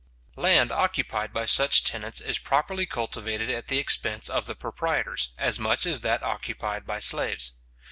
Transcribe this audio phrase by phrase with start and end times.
[0.35, 5.59] Land occupied by such tenants is properly cultivated at the expense of the proprietors, as
[5.59, 7.51] much as that occupied by slaves.